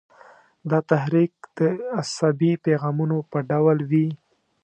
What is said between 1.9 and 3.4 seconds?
عصبي پیغامونو په